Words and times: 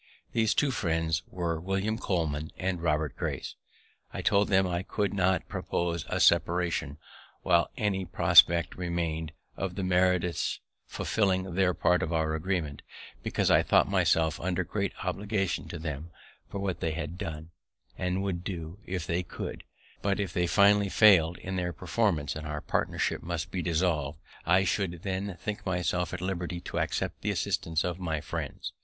These 0.33 0.55
two 0.55 0.71
friends 0.71 1.21
were 1.29 1.61
William 1.61 1.99
Coleman 1.99 2.49
and 2.57 2.81
Robert 2.81 3.15
Grace. 3.15 3.53
I 4.11 4.23
told 4.23 4.47
them 4.47 4.65
I 4.65 4.81
could 4.81 5.13
not 5.13 5.47
propose 5.47 6.05
a 6.09 6.19
separation 6.19 6.97
while 7.43 7.69
any 7.77 8.05
prospect 8.05 8.75
remain'd 8.75 9.31
of 9.55 9.75
the 9.75 9.83
Meredith's 9.83 10.59
fulfilling 10.87 11.53
their 11.53 11.75
part 11.75 12.01
of 12.01 12.11
our 12.11 12.33
agreement, 12.33 12.81
because 13.21 13.51
I 13.51 13.61
thought 13.61 13.87
myself 13.87 14.39
under 14.39 14.63
great 14.63 14.91
obligations 15.03 15.69
to 15.69 15.77
them 15.77 16.09
for 16.49 16.57
what 16.57 16.79
they 16.79 16.93
had 16.93 17.15
done, 17.19 17.51
and 17.95 18.23
would 18.23 18.43
do 18.43 18.79
if 18.87 19.05
they 19.05 19.21
could; 19.21 19.63
but, 20.01 20.19
if 20.19 20.33
they 20.33 20.47
finally 20.47 20.89
fail'd 20.89 21.37
in 21.37 21.57
their 21.57 21.73
performance, 21.73 22.35
and 22.35 22.47
our 22.47 22.61
partnership 22.61 23.21
must 23.21 23.51
be 23.51 23.61
dissolv'd, 23.61 24.17
I 24.47 24.63
should 24.63 25.03
then 25.03 25.37
think 25.39 25.63
myself 25.63 26.11
at 26.11 26.21
liberty 26.21 26.59
to 26.61 26.79
accept 26.79 27.21
the 27.21 27.29
assistance 27.29 27.83
of 27.83 27.99
my 27.99 28.19
friends. 28.19 28.73